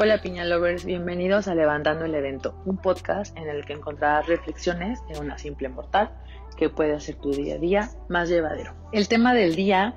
[0.00, 5.00] Hola Piña Lovers, bienvenidos a Levantando el Evento, un podcast en el que encontrarás reflexiones
[5.08, 6.12] de una simple mortal
[6.56, 8.74] que puede hacer tu día a día más llevadero.
[8.92, 9.96] El tema del día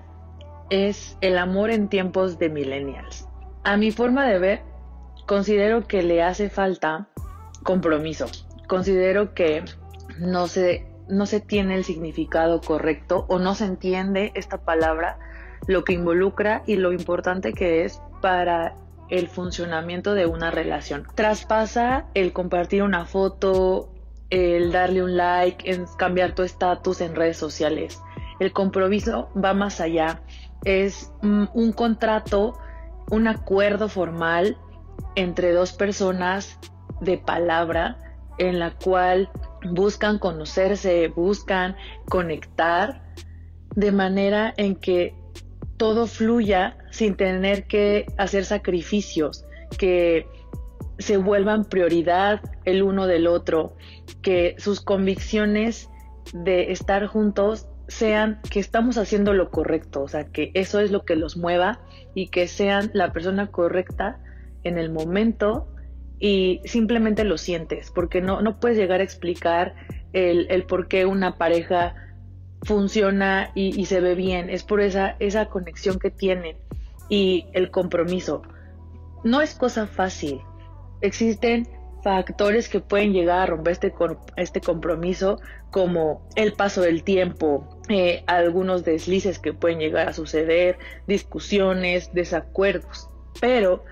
[0.72, 3.28] es el amor en tiempos de millennials.
[3.64, 4.62] A mi forma de ver,
[5.28, 7.08] considero que le hace falta
[7.62, 8.26] compromiso.
[8.68, 9.64] Considero que
[10.18, 15.20] no se, no se tiene el significado correcto o no se entiende esta palabra,
[15.68, 18.74] lo que involucra y lo importante que es para
[19.12, 21.06] el funcionamiento de una relación.
[21.14, 23.94] Traspasa el compartir una foto,
[24.30, 28.02] el darle un like, cambiar tu estatus en redes sociales.
[28.40, 30.24] El compromiso va más allá.
[30.64, 32.58] Es un contrato,
[33.12, 34.58] un acuerdo formal
[35.16, 36.58] entre dos personas
[37.02, 37.98] de palabra
[38.38, 39.30] en la cual
[39.70, 41.76] buscan conocerse, buscan
[42.08, 43.04] conectar
[43.76, 45.21] de manera en que
[45.82, 49.48] todo fluya sin tener que hacer sacrificios,
[49.80, 50.28] que
[51.00, 53.76] se vuelvan prioridad el uno del otro,
[54.22, 55.90] que sus convicciones
[56.34, 61.04] de estar juntos sean que estamos haciendo lo correcto, o sea, que eso es lo
[61.04, 61.80] que los mueva
[62.14, 64.20] y que sean la persona correcta
[64.64, 65.68] en el momento
[66.20, 69.74] y simplemente lo sientes, porque no, no puedes llegar a explicar
[70.14, 71.96] el, el por qué una pareja
[72.64, 76.58] funciona y, se ve bien, es por esa, esa conexión que tienen
[77.10, 78.44] y el compromiso.
[79.24, 80.42] No es cosa fácil.
[81.02, 81.68] Existen
[82.04, 83.94] factores que pueden llegar a romper este,
[84.38, 85.40] este compromiso,
[85.70, 93.10] como el paso del tiempo, eh, algunos deslices que pueden llegar a suceder, discusiones, desacuerdos.
[93.40, 93.84] Pero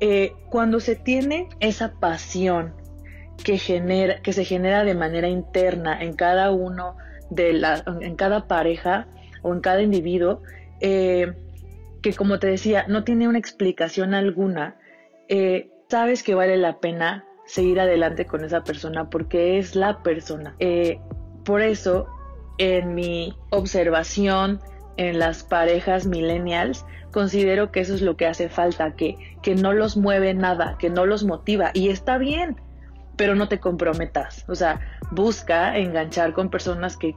[0.00, 2.74] eh, cuando se tiene esa pasión
[3.44, 6.96] que, genera, que se genera de manera interna en cada uno
[7.30, 9.06] de la, en cada pareja
[9.42, 10.42] o en cada individuo,
[10.80, 11.32] eh,
[12.02, 14.76] que como te decía, no tiene una explicación alguna,
[15.28, 20.54] eh, sabes que vale la pena seguir adelante con esa persona porque es la persona.
[20.58, 21.00] Eh,
[21.44, 22.06] por eso,
[22.58, 24.60] en mi observación
[24.96, 29.72] en las parejas millennials, considero que eso es lo que hace falta, que, que no
[29.72, 31.70] los mueve nada, que no los motiva.
[31.72, 32.60] Y está bien,
[33.18, 34.46] pero no te comprometas.
[34.48, 34.80] O sea,
[35.10, 37.14] busca enganchar con personas que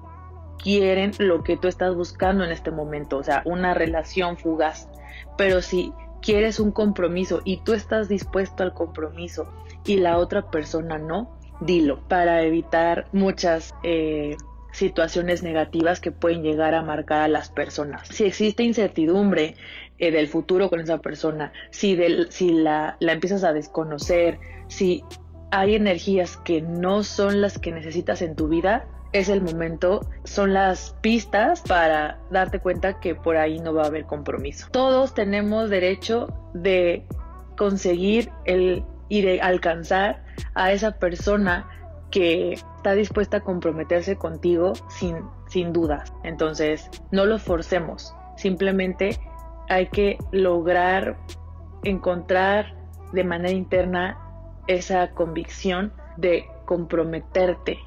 [0.57, 4.89] quieren lo que tú estás buscando en este momento, o sea, una relación fugaz.
[5.37, 9.51] Pero si quieres un compromiso y tú estás dispuesto al compromiso
[9.85, 14.35] y la otra persona no, dilo, para evitar muchas eh,
[14.71, 18.07] situaciones negativas que pueden llegar a marcar a las personas.
[18.07, 19.55] Si existe incertidumbre
[19.99, 21.95] eh, del futuro con esa persona, si,
[22.29, 25.03] si la, la empiezas a desconocer, si
[25.51, 30.53] hay energías que no son las que necesitas en tu vida, es el momento, son
[30.53, 34.67] las pistas para darte cuenta que por ahí no va a haber compromiso.
[34.71, 37.05] Todos tenemos derecho de
[37.57, 40.23] conseguir el y de alcanzar
[40.55, 41.67] a esa persona
[42.11, 45.17] que está dispuesta a comprometerse contigo sin,
[45.49, 46.13] sin dudas.
[46.23, 49.19] Entonces, no lo forcemos, simplemente
[49.67, 51.17] hay que lograr
[51.83, 52.73] encontrar
[53.11, 54.30] de manera interna
[54.67, 57.79] esa convicción de comprometerte.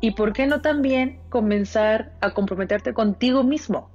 [0.00, 3.90] Y por qué no también comenzar a comprometerte contigo mismo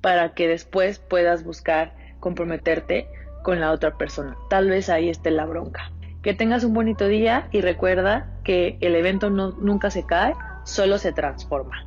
[0.00, 3.08] para que después puedas buscar comprometerte
[3.42, 4.36] con la otra persona.
[4.48, 5.90] Tal vez ahí esté la bronca.
[6.22, 10.34] Que tengas un bonito día y recuerda que el evento no, nunca se cae,
[10.64, 11.86] solo se transforma.